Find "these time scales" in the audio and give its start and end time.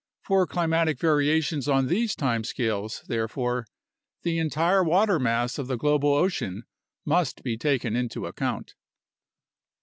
1.85-3.03